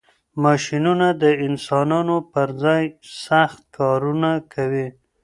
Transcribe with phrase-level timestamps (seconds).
[0.43, 2.83] ماشینونه د انسانانو پر ځای
[3.27, 4.87] سخت کارونه کوي.